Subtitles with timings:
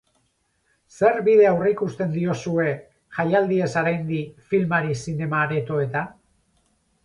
[0.95, 2.67] Zer bide aurreikusten diozue,
[3.19, 6.13] jaialdiez haraindi, filmari zinema aretoetan?